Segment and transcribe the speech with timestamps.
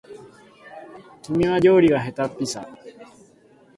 [1.21, 2.67] 君は料理がへたっぴさ